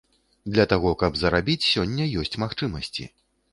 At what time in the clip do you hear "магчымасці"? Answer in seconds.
2.47-3.09